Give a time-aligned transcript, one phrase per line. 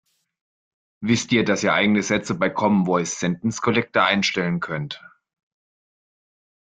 [1.03, 4.99] Wisst ihr, dass ihr eigene Sätze bei Common Voice Sentence Collector einstellen könnt?